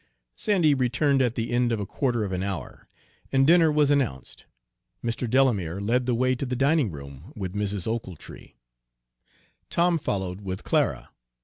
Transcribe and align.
Sandy 0.35 0.73
returned 0.73 1.21
at 1.21 1.35
the 1.35 1.51
end 1.51 1.71
of 1.71 1.79
a 1.79 1.85
quarter 1.85 2.23
of 2.23 2.31
an 2.31 2.41
hour, 2.41 2.87
and 3.31 3.45
dinner 3.45 3.71
was 3.71 3.91
announced. 3.91 4.45
Mr. 5.05 5.29
Delamere 5.29 5.79
led 5.79 6.07
the 6.07 6.15
way 6.15 6.33
to 6.33 6.45
the 6.47 6.55
dining 6.55 6.89
room 6.89 7.31
with 7.35 7.53
Mrs. 7.53 7.85
Ochiltree. 7.85 8.55
Tom 9.69 9.99
followed 9.99 10.41
with 10.41 10.63
Clara. 10.63 11.11